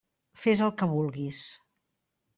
[0.45, 1.43] Fes el que vulguis.